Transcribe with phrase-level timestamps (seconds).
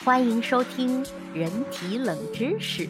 [0.00, 2.88] 欢迎收听人体冷知识。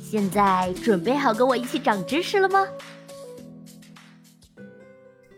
[0.00, 2.66] 现在准备好跟我一起长知识了吗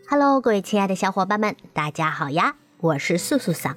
[0.08, 2.54] ？Hello，各位亲爱的小伙伴们，大家好呀！
[2.78, 3.76] 我是素素桑。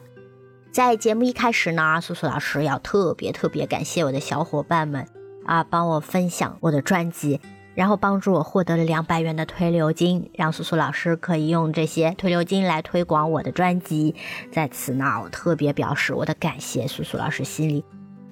[0.72, 5.08] 在节目一开始呢，素素老师要特别特别感谢我的小伙伴们
[5.46, 7.42] 啊，帮我分享我的专辑。
[7.76, 14.16] 然后帮助我获得了两百元的推流金，让苏苏老师可以用这些推流金来推广我的专辑。
[14.52, 17.84] 在此呢，我特别表示我的感谢，苏苏老师心里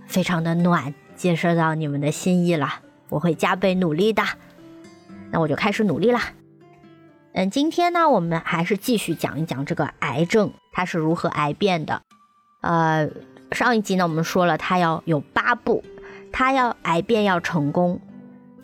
[0.08, 2.70] 非常的暖，接收到你们的心意了，
[3.10, 4.24] 我会加倍努力的。
[5.30, 6.20] 那我就开始努力了。
[7.34, 12.02] 嗯，今天呢，我们还是继续讲一讲这个癌症它是如何癌变的。
[12.62, 13.10] 呃，
[13.52, 15.84] 上一集呢，我们说了它要有八步，
[16.32, 18.00] 它要癌变要成功。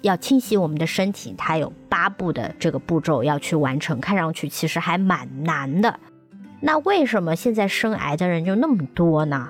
[0.02, 6.00] 要清洗我们的身体，它有八步的这个步骤要去完成，看上去其实还蛮难的。
[6.62, 9.50] 那为什么现在生癌的人就那么多呢？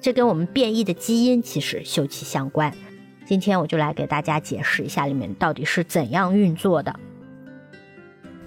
[0.00, 2.72] 这跟我们变异的基因其实休戚相关。
[3.24, 6.94] 今天我就来给大家解释一下里面到底是怎样运作的。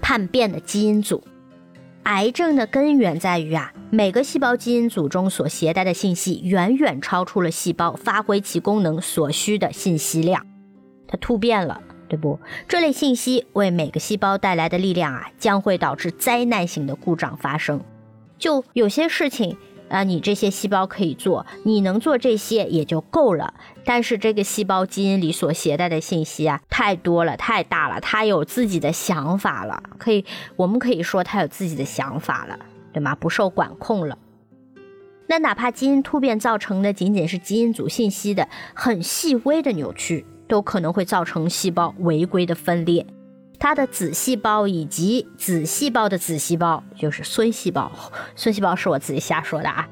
[0.00, 1.22] 叛变的基因组，
[2.04, 10.46] 癌症的根源在于啊，每个细胞基因组中所携带的信息远远超出了细胞发挥其功能所需的信息量。
[11.10, 12.38] 它突变了，对不？
[12.68, 17.80] 这类信息为每个细胞带来的力量啊，将会导致灾难性的故障发生。
[18.38, 19.56] 就有些事情
[19.88, 23.54] 啊，你这些细胞可以做，你能做这些也就够了。
[23.84, 29.82] 但是这个细胞基因里所携带的信息啊，太多了，太大了，它有自己的想法了。
[29.98, 32.56] 可以，我们可以说它有自己的想法了，
[32.92, 33.16] 对吗？
[33.16, 34.16] 不受管控了。
[35.26, 40.24] 那哪怕基因突变造成的仅仅是基因组信息的很细微的扭曲。
[40.50, 43.06] 都可能会造成细胞违规的分裂，
[43.58, 47.90] 它的子细胞以及子细胞的子细胞，就是孙细胞，
[48.34, 49.88] 孙细胞是我自己瞎说的啊，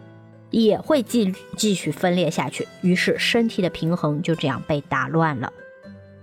[0.50, 5.52] 也会继继续分裂下去，于是身体的平衡就这样被打乱了。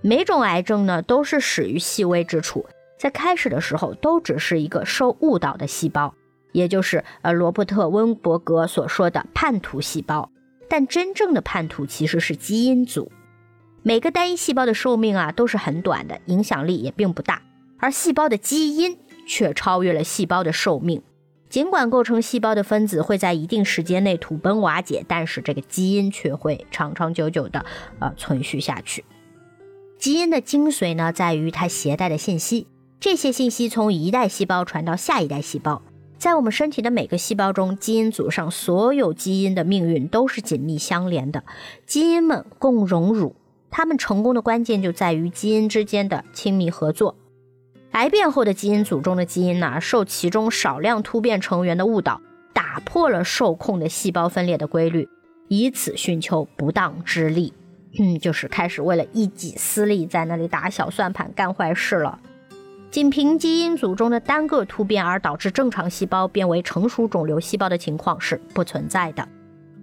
[0.01, 2.65] 每种癌症呢，都是始于细微之处，
[2.99, 6.13] 在开始的时候都只是一个受误导的细胞，
[6.51, 10.29] 也就是呃罗伯特温伯格所说的叛徒细胞，
[10.67, 13.09] 但真正的叛徒其实是基因组。
[13.87, 17.43] 每个单一细胞的寿命啊都是很短的，影响力也并不大，
[17.77, 18.97] 而细胞的基因
[19.27, 21.03] 却超越了细胞的寿命。
[21.49, 27.63] 尽管构成细胞的分子会在一定时间内土崩瓦解，但是这个基因却会长长久久的
[27.99, 29.05] 呃存续下去。
[29.99, 32.65] 基因的精髓呢，在于它携带的信息，
[32.99, 35.83] 这些信息从一代细胞传到下一代细胞，
[36.17, 41.43] 在我们身体的每个细胞中，基因组上所有基因的命运都是紧密相连的，
[41.85, 43.35] 基因们共荣辱。
[43.77, 47.17] 他们成功的关键就在于基因之间的亲密合作。
[47.91, 52.21] 癌变后的基因组中的基因呢，受其中少量突变成员的误导，
[52.53, 55.09] 打破了受控的细胞分裂的规律，
[55.49, 57.51] 以此寻求不当之利。
[57.99, 62.17] 嗯，就是开始为了一己私利，在那里打小算盘、干坏事了。
[62.89, 69.27] 仅凭基因组中的单个突变而导致正常细胞变为成熟肿瘤细胞的情况是不存在的。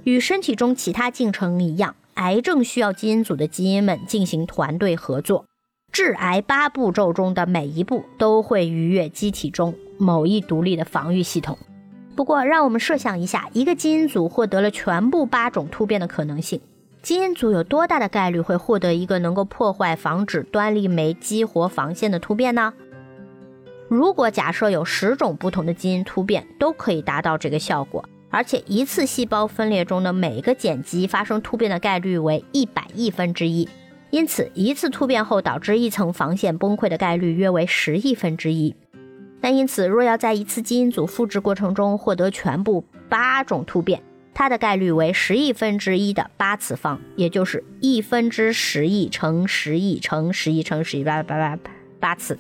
[0.05, 1.95] 与身体中其他进程一样。
[2.15, 5.47] 癌症需要基因组的基因们进行团队合作，
[5.91, 11.59] 致癌八步骤中的每一步都会逾越机体中某一独立的防御系统。
[12.15, 16.61] 不过，让我们设想一下，一个基因组获得了全部八种突变的可能性，
[17.01, 22.75] 基因组有多大的概率会获得一个能够破坏、防止端粒酶激活防线的突变呢？
[23.89, 28.05] 如果假设有十种不同的基因突变都可以达到这个效果。
[28.33, 33.69] 而且一次细胞分裂中的每个碱基发生突变的概率为一百亿分之一，
[34.09, 38.75] 因此一次突变后导致一层防线崩溃的概率约为十亿分之一。
[39.41, 51.59] 但因此，若要在一次基因组复制过程中获得全部八种突变，它的概率为十亿分之一的八次方，也就是一分之十亿乘十亿乘十亿乘十亿八八八
[52.01, 52.39] 八次。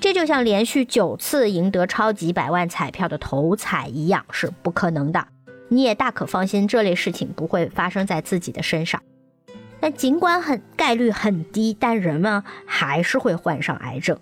[0.00, 5.26] 这就像连续九次赢得超级百万彩票的头彩一样，是不可能的。
[5.68, 9.02] 你也大可放心，这类事情不会发生在自己的身上。
[9.80, 14.18] 但尽管很概率很低，但人们还是会患上癌症。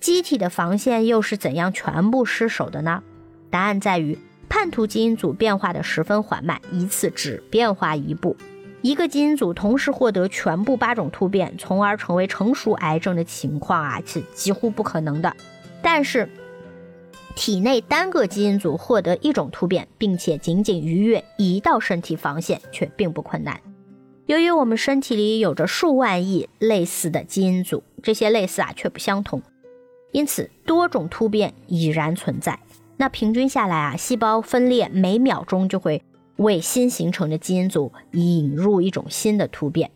[0.00, 3.02] 机体的防线又是怎样全部失守的呢？
[3.50, 4.18] 答案在于
[4.48, 8.36] 叛徒基因组变化的十分缓慢，一次只变化一步。
[8.84, 15.34] 一个基因组同时获得全部八种突变，从而成为成熟癌症的情况啊，是几乎不可能的。
[15.80, 16.28] 但是，
[17.34, 23.58] 体内单个基因组获得一种突变，并且仅仅逾越一道身体防线，却并不困难。
[24.26, 29.40] 由于我们身体里有着数万亿类似的基因组，这些类似啊却不相同，
[30.12, 32.60] 因此多种突变已然存在。
[32.98, 36.02] 那平均下来啊，细胞分裂每秒钟就会。
[36.36, 39.90] 为新形成的基因组引入一种新的突变。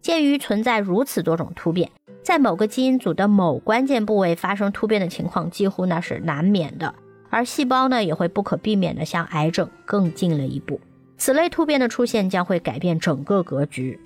[0.00, 1.90] 鉴于存在如此多种突变，
[2.22, 6.94] 在某个基因组的某关键部位发生突变的情况，几乎那是难免的。
[7.28, 10.80] 而细胞呢，也会不可避免的向癌症更近了一步。
[11.18, 13.98] 此类突变的出现将会改变整个格局。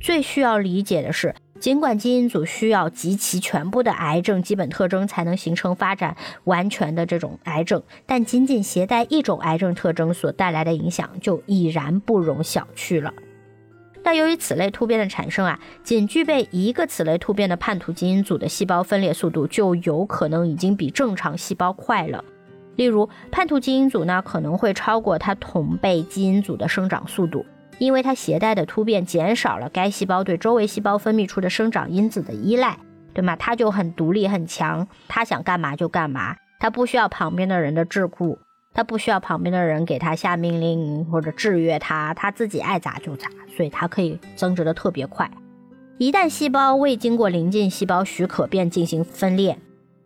[0.00, 13.12] 最需要理解的是，尽管基因组需要集齐全部的癌症基本特征才能形成发展完全的这种癌症，但仅仅携带一种癌症特征所带来的影响就已然不容小觑了。
[14.02, 22.24] 但由于此类突变的产生啊，仅具备一个此类突变的叛徒基因组的细胞分裂速度就有可能已经比正常细胞快了。
[22.76, 27.44] 例如，叛徒基因组呢可能会超过它同辈基因组的生长速度，
[27.78, 32.78] 因为它携带的突变减少了该细胞对周围细胞分泌出的生长因子的依赖，
[33.14, 33.36] 对吗？
[33.36, 38.38] 它就很独立很强，它想干嘛就干嘛，它不需要旁边的人的桎梏，
[38.74, 45.30] 它不需要旁边的人给它下命令或者制约它，它自己爱咋就咋，所以它可以增殖的特别快。
[45.98, 49.58] 一旦细胞未经过邻近细胞许可便进行分裂。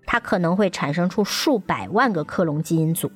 [0.06, 3.08] 它可能会产生出数百万个克隆基因组，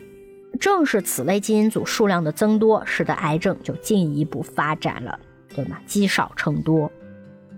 [0.61, 5.19] 正是此类基因组数量的增多，使得癌症就进一步发展了，
[5.55, 5.79] 对吗？
[5.87, 6.91] 积少成多。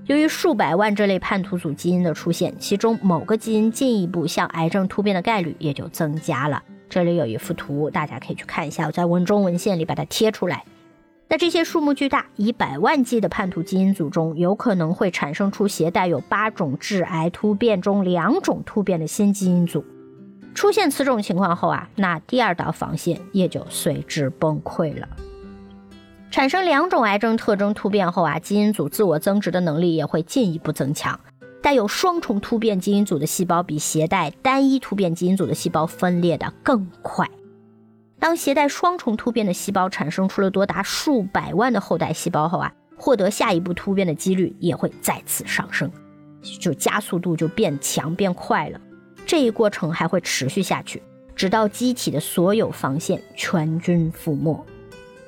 [0.07, 6.63] 由于数百万这类叛徒组基因的出现，其中某个基因进一步向癌症突变的概率也就增加了。
[6.89, 10.65] 这里有一幅图，大家可以去看一下，我在文中文献里把它贴出来。
[11.29, 19.85] 那这些数目巨大、以百万计的叛徒基因组中，有可能会产生出携带有八种致癌突变中两种突变的新基因组。
[20.57, 25.07] 出现此种情况后啊，那第二道防线也就随之崩溃了。
[26.31, 31.21] 产生两种癌症特征突变后啊，基因组自我增殖的能力也会进一步增强。
[31.63, 37.29] 带有双重突变基因组的细胞比携带单一突变基因组的细胞分裂的更快。
[38.19, 45.91] 当携带双重突变的细胞产生出了多达数百万的后代细胞后啊，获得下一步突变的几率也会再次上升，
[46.59, 48.81] 就加速度就变强变快了。
[49.27, 51.03] 这一过程还会持续下去，
[51.35, 54.65] 直到机体的所有防线全军覆没。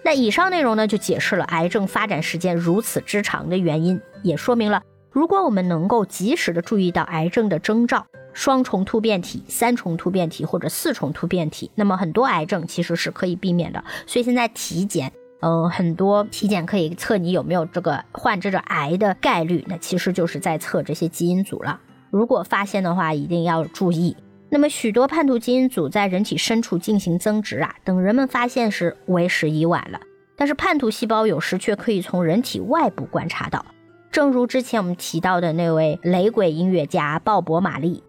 [0.04, 8.06] 那以上内容呢，就解释了癌症发展时间如此之长的原因，也说明了如果我们能够及时的注意到癌症的征兆。
[8.34, 13.82] 双重突变体、三重突变体或者四重突变体，那么很多癌症其实是可以避免的。
[14.06, 15.10] 所以现在体检，
[15.40, 21.80] 嗯，很多体检可以测你有没有这个患这个癌的概率，那其实就是在测这些基因组了。
[22.10, 24.16] 如果发现的话，一定要注意。
[24.50, 30.00] 那么许多叛徒基因组在人体深处进行增殖啊，等人们发现时为时已晚了。
[30.36, 33.66] 但是叛徒细胞有时却可以从人体外部观察到，
[34.10, 38.02] 正如之前我们提到的那位雷鬼音乐家鲍勃·马利。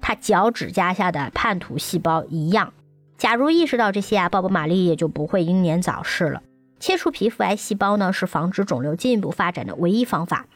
[0.00, 2.72] 他脚趾甲下的叛徒细胞一样。
[3.18, 6.42] 假如意识到这些啊，鲍勃·马利也就不会英年早逝了。
[6.80, 10.46] 切除皮肤癌细胞呢，是防止肿瘤进一步发展的唯一方法。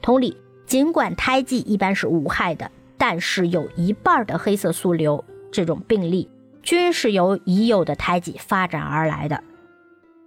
[0.00, 0.36] 同理，
[0.68, 6.28] 尽管胎记一般是无害的，但是有一半的黑色素瘤这种病例
[6.62, 9.42] 均是由已有的胎记发展而来的。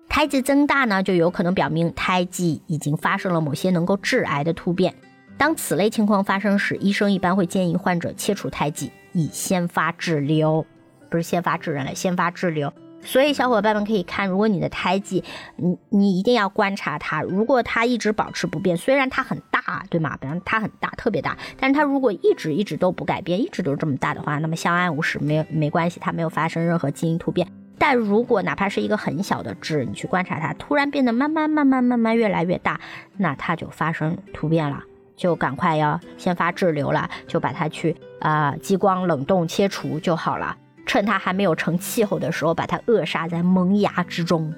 [0.10, 4.96] 胎记增大呢，就有可能表明胎记已经发生了某些能够致癌的突变。
[5.38, 10.66] 当此类情况发生时，医生一般会建议患者切除胎记，以先发治瘤，
[11.12, 12.74] 不是先发制人了，先发治瘤。
[13.04, 15.24] 所以小伙伴们可以看，如果你的胎记，
[15.56, 20.18] 你你一定要观察它，如果它一直保持不变，虽然它很大，对吗？
[20.22, 27.48] 比方它很大，特别大，但是它如果一直一直都不改变，一直都是这么大的话，那么相安无事，没有没关系，它没有发生任何基因突变。
[27.78, 32.80] 但如果哪怕是一个很小的痣，你去观察它，突然变得慢慢慢慢慢慢越来越大，
[33.18, 34.84] 那它就发生突变了。
[35.18, 40.58] 就赶快要先发滞留了，就把它去啊激光冷冻切除就好了。
[40.92, 44.54] 趁它还没有成气候的时候，把它扼杀在萌芽之中。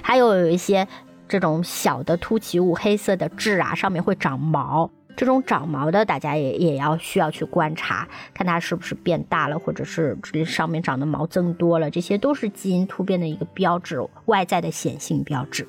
[0.00, 0.88] 还有有一些
[1.28, 4.90] 这种小的凸起物，黑色的痣啊，上面会长毛。
[5.14, 15.68] 这种长毛的，大家也也要需要去观察，看它是不是变大了，或者是上面长的毛增多了，这些都是基因突变的一个标志，外在的显性标志。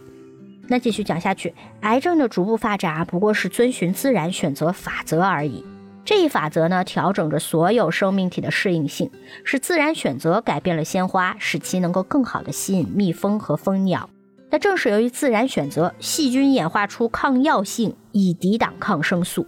[0.70, 5.66] 那继续讲下去，癌症的逐步发展啊，不过是遵循自然选择法则而已。
[6.08, 9.12] 这一法则呢，调整着所有生命体的适应性，
[9.44, 14.10] 是自然选择改变了鲜花，使其能够更好的吸引蜜蜂和蜂鸟。
[14.50, 19.46] 那正是由于自然选择，细菌演化出抗药性以抵挡抗生素。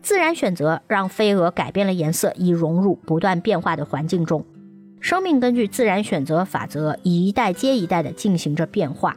[0.00, 4.46] 自然选择让飞蛾改变了颜色，以融入不断变化的环境中。
[5.00, 9.16] 生命根据自然选择法则，一代接一代地进行着变化。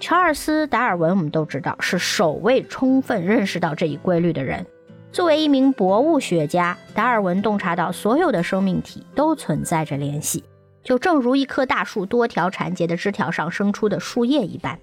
[0.00, 4.64] 乔尔斯·达尔文，我们都知道是首位充分认识到这一规律的人。
[5.12, 10.42] 作为一名博物学家，达尔文洞察到所有的生命体都存在着联系，
[10.82, 14.78] 就正如一棵大树多条缠结的枝条上生出的树叶一般，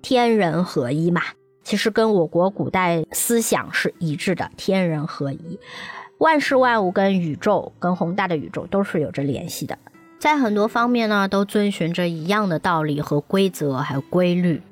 [0.00, 1.20] 天人合一嘛。
[1.62, 5.60] 其实跟我国古代思想是一致的，天人合一，
[6.16, 9.76] 万事万物跟宇宙、跟宏大的宇宙都是有着联系的，
[10.18, 14.62] 在很多方面呢，都遵循着一样的道理和规则，还有规律。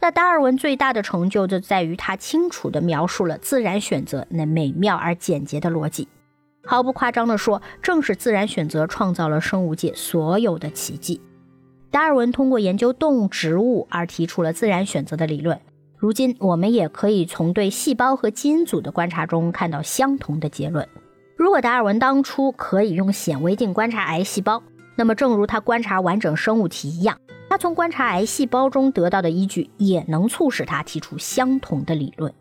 [0.00, 6.06] 那达尔文最大的成就就在于他清楚地描述了自然选择那美妙而简洁的逻辑。
[6.64, 11.20] 毫不夸张地说，正是自然选择创造了生物界所有的奇迹。
[11.90, 15.58] 达尔文通过研究动物、植物而提出了自然选择的理论。
[15.96, 20.86] 如今，我们也可以从对细胞和基因组的观察中看到相同的结论。
[21.36, 24.62] 如果达尔文当初可以用显微镜观察癌细胞，
[24.94, 32.32] 那么正如他观察完整生物体一样，他从观察癌细胞中得到的依据也能促使他提出相同的理论。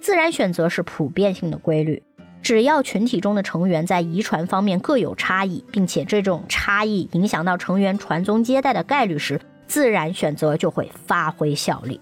[0.00, 2.02] 自然选择是普遍性的规律。
[2.40, 12.00] 只要群体中的成员在遗传方面各有差异，并且这种差异影响到成员传宗接代的概率时，自然选择就会发挥效力。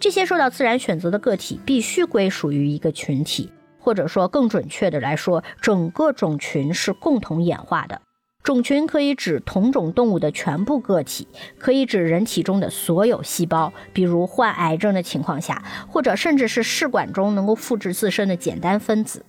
[0.00, 8.00] 这些受到自然选择的个体必须归属于一个群体，或者说更准确的来说，整个种群是共同演化的。
[8.46, 11.26] 种群可以指同种动物的全部个体，
[11.58, 19.26] 可以指人体中的所有细胞，比如患癌症的情况下，或者甚至是试管中能够复制自身的简单分子。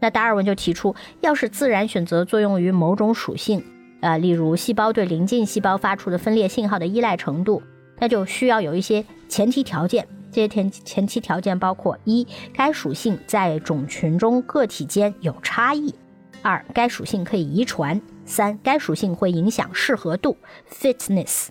[0.00, 3.62] 那达尔文就提出，要是自然选择作用于某种属性，
[4.00, 7.62] 呃，例如细胞对邻近细胞发出的分裂信号的依赖程度，
[7.98, 10.08] 那就需要有一些前提条件。
[10.32, 15.92] 这些前前提条件包括：一，该属性在种群中个体间有差异；
[16.40, 20.36] 二，该属性可以遗传；三，该属性会影响适合度
[20.70, 21.48] （fitness）。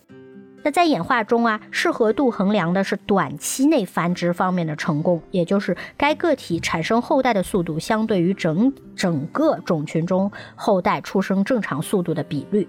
[0.63, 12.67] 那在演化中啊，适合度衡量的是短期内繁殖方面的成功，也就是该个体产生后代的速度相对于整整个种群中后代出生正常速度的比率。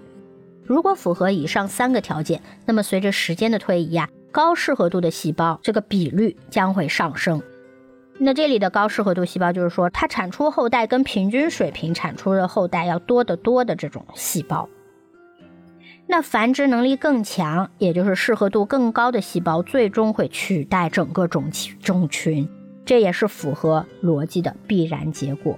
[0.63, 7.41] 如果符合以上三个条件，那么随着时间的推移呀，高适合度的细胞这个比率将会上升。
[8.21, 14.67] 那这里的高适合度细胞就是说，它产出后代跟平均水平产出的后代要多得多的这种细胞。
[16.05, 22.49] 那繁殖能力更强，也就是适合度更高的细胞，最终会取代整个种群种群，
[22.83, 25.57] 这也是符合逻辑的必然结果。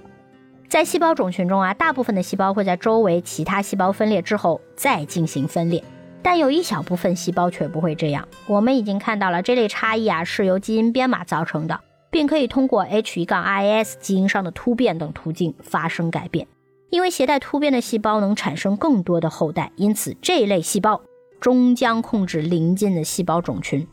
[0.68, 5.82] 在细胞种群中啊，大部分的细胞会在周围其他细胞分裂之后再进行分裂，
[6.22, 8.28] 但有一小部分细胞却不会这样。
[8.46, 11.80] 我们已经看到了这类差异啊，是由基因编码造成的，
[12.12, 16.46] 并可以通过 H 一杠 I S 基因上的突变等途径发生改变。
[16.90, 21.00] 因为携带突变的细胞能产生更多的后代，因此这一类细胞
[21.40, 23.88] 终将控制邻近的细胞种群，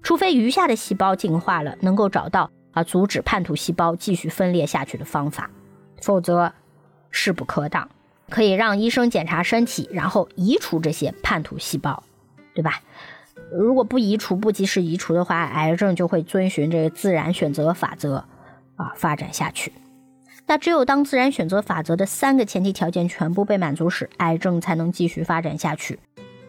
[0.00, 5.50] 除非余下的细胞进化了，能够找到啊阻止叛徒细胞继续分裂下去的方法，
[6.00, 6.52] 否则
[7.10, 7.90] 势不可挡。
[8.30, 12.02] 可以让医生检查身体，然后移除这些叛徒细胞，
[12.54, 12.80] 对吧？
[13.52, 18.24] 如果不移除、不及时移除的话，癌症就会遵循这个自然选择法则
[18.76, 19.72] 啊发展下去。
[20.46, 25.98] 那只有当自然选择法则的三个前提条件全部被满足时，癌症才能继续发展下去。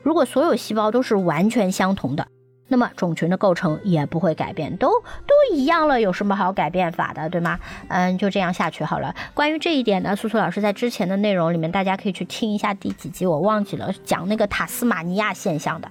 [0.03, 2.27] 如果所有细胞都是完全相同的，
[2.67, 4.89] 那么种群的构成也不会改变，都
[5.25, 7.59] 都一样了，有什么好改变法的，对吗？
[7.87, 9.15] 嗯，就这样下去好了。
[9.33, 15.89] 关于这一点呢，苏苏老师在之前的内容里面，大家可以去听一下第几集，我忘记了，讲那个塔斯马尼亚现象的。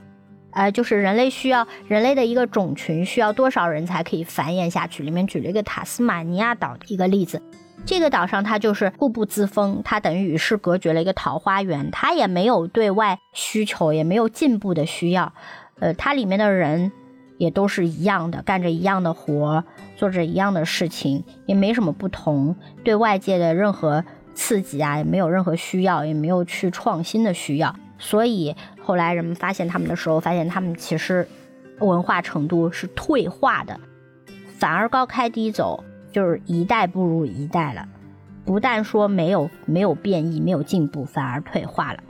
[0.57, 5.03] 呃，就是人类需要人类的一个种群需要多少人才可以繁衍下去？
[5.03, 7.43] 里面举了一个塔斯马尼亚岛的一个例子。
[7.85, 15.35] 这个岛上它就是固步自封，它等于与世隔绝了一个桃花源，它也没有对外需求，也没有进步的需要。
[15.79, 16.91] 呃，它里面的人
[17.37, 19.63] 也都是一样的，干着一样的活，
[19.95, 22.57] 做着一样的事情，也没什么不同。
[22.83, 24.03] 对外界的任何
[24.35, 27.77] 刺激啊，也没有任何需要，也没有去创新的需要。
[27.99, 31.27] 所以后来人们发现他们的时候，发现他们其实
[31.81, 33.79] 文化程度是退化的，
[34.59, 35.85] 反而高开低走。
[36.13, 37.87] 就是一代不如一代了，
[38.47, 42.03] 不但说没有没有变异、没有进步，反而退化了。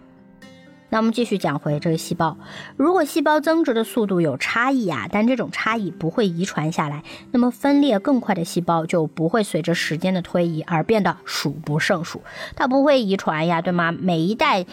[0.96, 2.38] 那我们继续讲回这个细胞，
[2.78, 12.22] 如果细胞增殖的速度有差异啊，但这种差异不会遗传下来，那么分裂更快的细胞就不会随着时间的推移而变得数不胜数。
[12.54, 13.92] 它不会遗传呀，对吗？
[13.92, 14.64] 每一代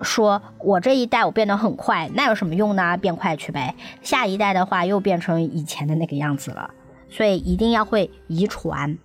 [0.00, 2.96] 说我这一代我变得很快，那有什么用呢？
[2.96, 3.76] 变快去呗。
[4.02, 6.70] 下一代的话又变成以前的那个样子了。
[7.08, 8.98] 所以一定要会遗传，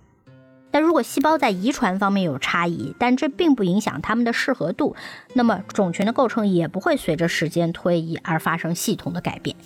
[0.80, 4.96] 如果细胞在遗传方面有差异，但这并不影响它们的适合度，
[5.34, 9.56] 那么种群的构成也不会随着时间推移而发生系统的改变。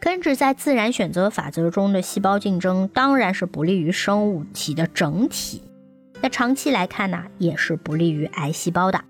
[0.00, 5.62] 根植在自然选择法则中的细胞竞争当然是不利于生物体的整体，
[6.20, 9.02] 那长期来看呢，也是不利于癌细胞的。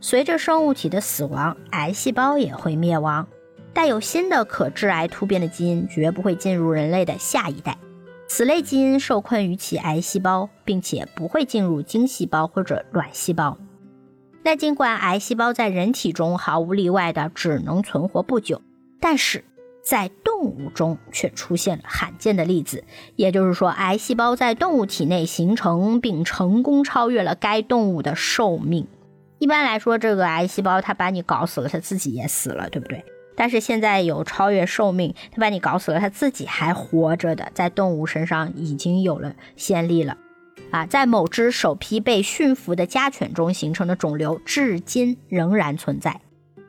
[0.00, 3.26] 随着生物体的死亡，癌细胞也会灭亡。
[3.72, 7.76] 带有新的可致癌突变的基因绝不会进入人类的下一代。
[8.28, 13.56] 此类基因受困于其癌细胞，并且不会进入精细胞或者卵细胞。
[14.42, 18.62] 那尽管癌细胞在人体中毫无例外的只能存活不久，
[19.00, 19.44] 但是
[19.84, 22.84] 在动物中却出现了罕见的例子。
[23.14, 28.86] 也就是说，癌细胞在动物体内形成并成功超越了该动物的寿命。
[29.38, 33.04] 一般来说，这个癌细胞它把你搞死了，它自己也死了，对不对？
[33.36, 40.16] 但是现在有超越寿命，他把你搞死了，他自己还活着的，在动物身上已经有了先例了，
[40.70, 46.20] 啊，在某只首批被驯服的家犬中形成的肿瘤，至今仍然存在。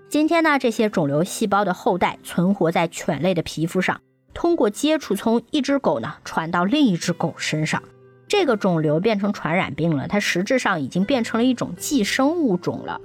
[0.09, 4.01] 今天呢，这些肿瘤细胞的后代存活在犬类的皮肤上，
[4.33, 7.81] 通过接触从一只狗呢传到另一只狗身上，
[8.27, 13.01] 这个肿瘤变成传染病了，它实质上已经变成了一种寄生物种了。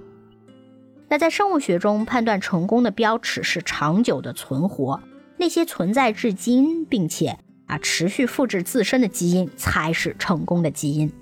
[1.12, 4.98] 那在生物学中，判断成功的标尺是长久的存活。
[5.36, 11.12] 那些存在至今并且啊持续复制自身的基因才是成功的基因。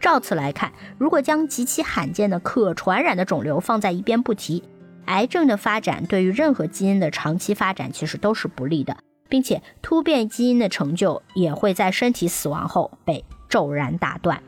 [0.00, 4.64] 照此来看，如果将极其罕见的可传染的肿瘤放在一边不提，
[5.04, 8.96] 癌症的发展对于任何基因的长期发展其实都是不利的，
[9.28, 14.42] 并且突变基因的成就也会在身体死亡后被骤然打断。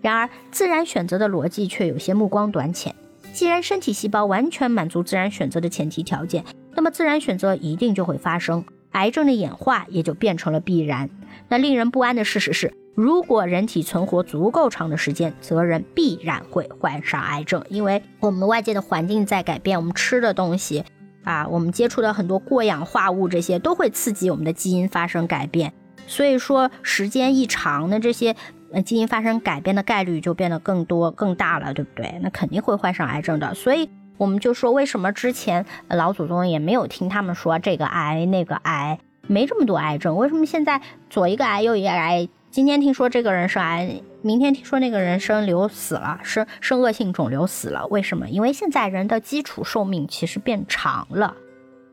[0.00, 2.94] 然而，自然选择的逻辑却有些目光短浅。
[3.32, 6.44] 既然身体细胞完全满足自然选择的前提条件，
[6.74, 11.08] 那么自然选择一定就会发生，癌症的演化也就变成了必然。
[11.48, 20.84] 那令人不安的事实是，如果人体存活足够长的时间，则人必然会患上癌症，因为我们外界的环境在改变，我们吃的东西
[21.22, 25.72] 啊，我们接触的很多过氧化物，这些都会刺激我们的基因发生改变。
[26.08, 28.34] 所以说，时间一长，那这些。
[28.70, 32.18] 那基因发生改变的概率就变得更多、更大了，对不对？
[32.22, 33.54] 那肯定会患上癌症的。
[33.54, 40.16] 所以我们就说，为什么之前老祖宗也没有听他们说这个癌那个癌，没这么多癌症？
[40.16, 42.28] 为什么现在左一个癌右一个癌？
[42.50, 47.86] 今天听说这个人生癌，明天听说那个人生瘤死了，生生恶性肿瘤死了？
[47.88, 48.28] 为什么？
[48.28, 51.36] 因为现在人的基础寿命其实变长了，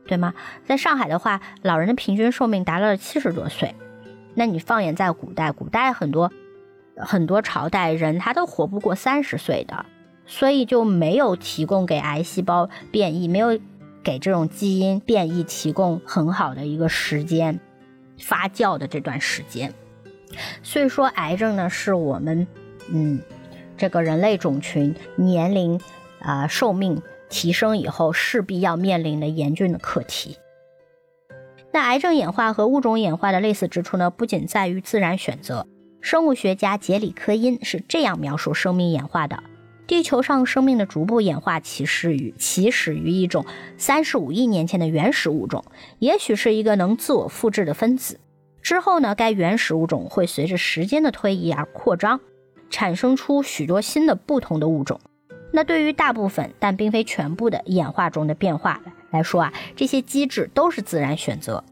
[0.08, 0.34] 对吗？
[0.66, 3.76] 在上海的话，老人的平均寿命达到了七十多岁。
[4.34, 6.32] 那你放眼在古代，古代很多。
[6.98, 9.86] 很多朝代人他都活不过三十岁的，
[10.26, 13.60] 所以就没有提供给癌细胞变异，没有
[14.04, 17.60] 给这种基因变异提供很好的一个时间
[18.18, 19.74] 发酵的这段时间。
[20.64, 22.48] 所以说，癌症呢是我们
[22.90, 23.20] 嗯
[23.78, 25.80] 这个人类种群年龄
[26.20, 30.38] 啊寿命提升以后势必要面临的严峻的课题。
[31.72, 35.68] 那癌症演化和物种演化的类似之处呢，不仅在于自然选择。
[36.06, 39.42] 生物学家杰里科因是这样描述生命演化的：
[39.88, 43.44] 地球上生命的逐步演化起始于起始于一种
[43.76, 45.66] 三十五亿年前的原始物种，
[45.98, 48.20] 也许是一个能自我复制的分子。
[48.62, 52.20] 之后呢，该原始物种会随着时间的推移而扩张，
[52.70, 55.02] 产生出许多新的不同的物种。
[55.52, 61.64] 那对于大部分但并非全部的演化中的变化来说啊，这些机制都是自然选择。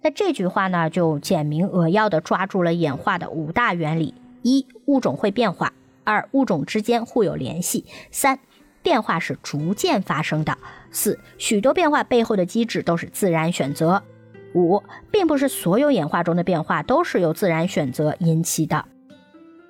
[0.00, 5.68] 那这句话呢，就简明扼要地抓住了演化的五大原理：一、物种会变化；
[6.04, 8.38] 二、物种之间互有联系；三、
[8.80, 10.54] 变化是逐渐发生的；
[10.90, 14.02] 四、许多变化背后的机制都是自然选择；
[14.54, 18.84] 五、并不是所有演化中的变化都是由自然选择引起的。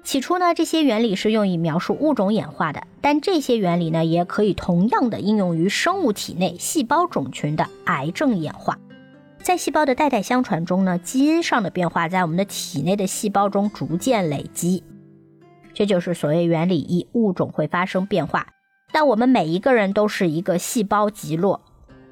[0.05, 8.79] 起初呢，这些原理是用以描述物种演化的，但这些原理呢，也可以同样的应用于生物体内细胞种群的癌症演化。
[9.41, 14.85] 在细胞的代代相传中呢，基因上的变化在我们的体内的细胞中逐渐累积，
[15.73, 18.47] 这就是所谓原理一，物种会发生变化。
[18.93, 21.63] 但我们每一个人都是一个细胞集落。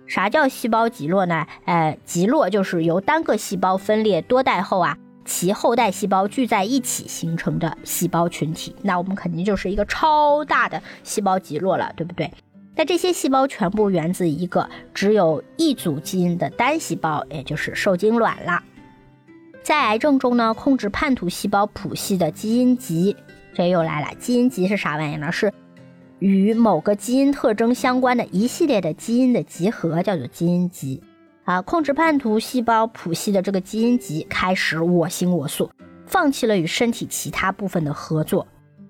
[0.06, 1.46] 啥叫细胞集落呢？
[1.66, 8.74] 呃，集落就是由单个细胞分裂多代后啊，其后代细胞聚在一起形成的细胞群体。
[8.82, 12.32] 那我们肯定就是一个超大的细胞集落了，对不对？
[12.76, 18.62] 那这些细胞全部源自一个只有一组基因的单细胞，也就是受精卵了。
[19.62, 23.16] 在癌症中呢，控制叛徒细胞谱系的基因集，
[23.54, 24.14] 这又来了。
[24.18, 25.32] 基因集是啥玩意呢？
[25.32, 25.52] 是
[26.18, 31.02] 与某个基因特征相关的一系列的基因的集合，叫做基因集。
[31.44, 35.70] 啊，控制叛徒细胞谱系的这个基因集开始我行我素，
[36.04, 38.46] 放弃了与身体其他部分的合作。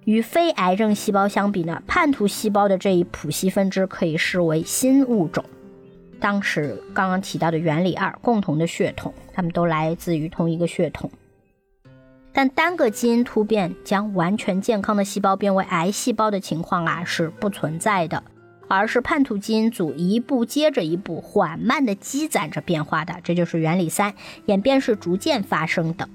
[0.07, 5.45] 与非癌症细胞相比呢，叛徒细胞的这一谱系分支可以视为新物种。
[6.21, 11.11] 当时刚刚提到的原理二，共同的血统，它们都来自于同一个血统。
[12.33, 18.23] 但单个基因突变将完全健康的细胞变为癌细胞的情况啊是不存在的。
[18.69, 23.15] 而是叛徒基因组一步接着一步缓慢地积攒着变化的。
[23.23, 24.15] 这就是原理三：
[24.47, 26.09] 演变是逐渐发生的。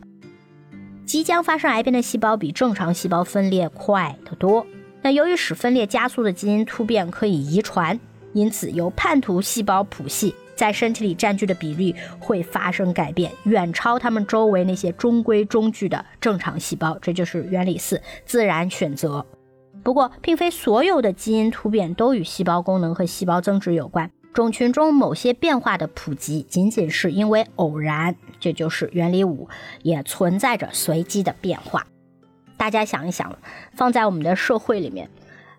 [1.11, 4.65] 即将发生癌变的细胞比正常细胞分裂快得多。
[5.01, 7.99] 那由于使分裂加速的基因突变可以遗传，
[8.31, 16.97] 因此由叛徒细胞谱系在身体里占据的比例会发生改变，远超他们周围那些中规中矩的正常细胞。
[17.01, 19.25] 这就是原理四：自然选择。
[19.83, 24.09] 不过，并非所有的基因突变都与细胞功能和细胞增殖有关。
[24.33, 28.15] 种群中某些变化的普及，仅仅是因为偶然。
[28.39, 29.49] 这就是原理五，
[29.83, 31.85] 也存在着随机的变化。
[32.57, 33.37] 大家想一想，
[33.73, 35.09] 放在我们的社会里面，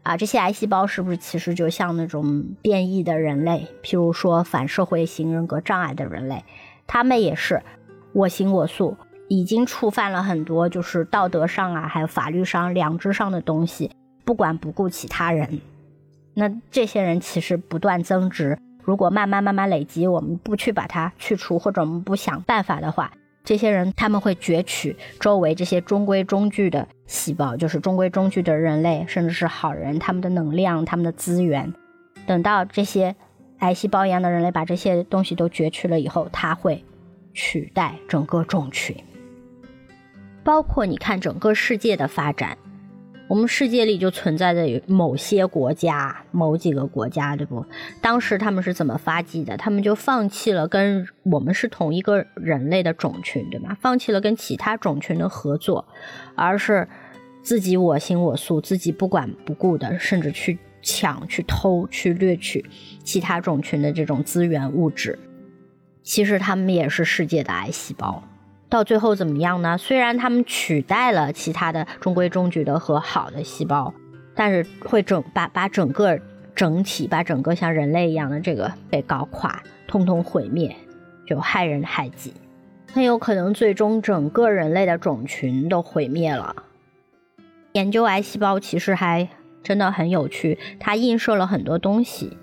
[0.03, 3.69] 啊，这些癌细胞是不是其实就像那种变异的人类？
[3.83, 6.45] 譬如说反社会型人格障碍的人类，
[6.87, 7.63] 他们也是
[8.13, 8.97] 我行我素，
[9.29, 13.91] 已经触犯了很多就是道德上啊，还有法律上、良知上的东西，
[14.25, 15.61] 不管不顾其他人。
[16.35, 18.59] 那这些人其实不断增值。
[18.85, 23.13] 如果慢慢慢慢累积，我们不去把它去除，或者我们不想办法的话，
[23.45, 31.73] 这些人他们会攫取周围这些中规中矩的细胞，就是中规中矩的人类，甚至是好人，他们的能量、他们的资源。
[32.27, 33.15] 等到这些
[33.59, 36.85] 癌细胞一样的人类把这些东西都攫取了以后，他会
[37.35, 38.97] 取代整个种群，
[40.43, 42.59] 包括你看整个世界的发展。
[43.29, 47.65] 我们世界里就存在着某些国家，某几个国家，对不？
[48.01, 49.57] 当时他们是怎么发迹的？
[49.57, 53.75] 他们就放弃了跟我们是同一个人类的种群，对吗？
[53.81, 55.87] 放弃了跟其他种群的合作，
[56.35, 56.87] 而是
[57.43, 62.63] 自己我行我素，自己不管不顾的，甚至去抢、去偷、去掠取
[63.03, 65.19] 其他种群的这种资源物质。
[66.03, 68.23] 其实他们也是世界的癌细胞。
[68.73, 69.77] 到最后怎么样呢？
[69.77, 73.93] 虽然他们取代了其他的中规中矩的和好的细胞，
[74.35, 76.19] 但是会整把把整个
[76.55, 80.75] 整体，把整个像人类一样的这个被搞垮，通通毁灭，
[81.27, 82.33] 就害人害己，
[82.95, 86.57] 很有可能最终整个人类的种群都毁灭了。
[87.73, 89.29] 研究癌细胞其实还
[89.63, 92.39] 真的很有趣，它映射了很多东西。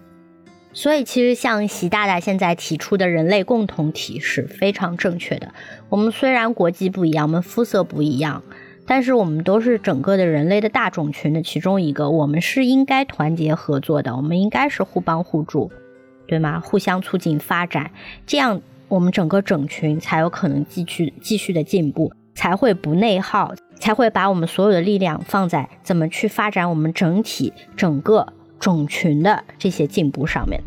[0.71, 5.51] 所以，其实像习大大现在提出的人类共同体是非常正确的。
[5.89, 8.43] 我们虽然国籍不一样，我们肤色不一样，
[8.85, 12.11] 但是我们都是整个的人类的大种群的其中一个。
[12.11, 15.71] 我们是应该团结合作的，我们应该是互帮互助，
[16.27, 16.59] 对吗？
[16.59, 17.89] 互相促进发展，
[18.27, 28.33] 这样我们整个整群才有可能继续继续的进步，才会不内耗，才会把我们所有的力量放在怎么去发展我们整体整个。
[28.59, 30.61] 种群的这些进步上面，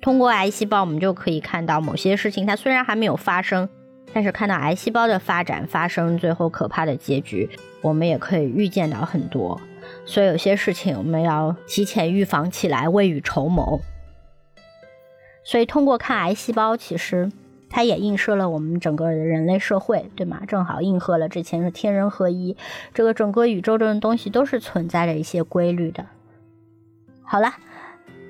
[0.00, 3.68] 通过癌细胞，我们就可以看到某些事情，它虽然还没有发生，
[4.12, 7.50] 但是看到癌细胞的发展发生，最后可怕的结局，
[7.82, 9.60] 我们也可以预见到很多。
[10.04, 13.80] 所以有些事情我们要提前预防起来，未雨绸缪。
[15.44, 17.30] 所以通过看癌细胞，其实
[17.70, 20.42] 它也映射了我们整个人类社会，对吗？
[20.48, 22.56] 正好应和了之前的天人合一，
[22.94, 26.06] 这个整个宇宙这种东西都是存在着一些规律的。
[27.28, 27.52] 好了，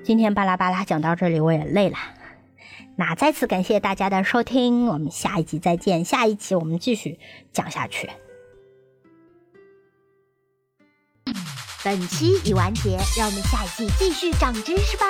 [0.03, 1.97] 今天巴拉巴拉讲到这里，我也累了。
[2.95, 6.03] 那再次感谢大家的收听，我们下一集再见。
[6.03, 7.19] 下一期我们继续
[7.53, 8.09] 讲下去。
[11.83, 15.05] 本期已完结，让我们下一季继续长知识吧。